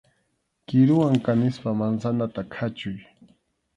Kiruwan 0.65 1.15
kanispa 1.25 1.69
mansanata 1.79 2.41
khachuy. 2.53 2.99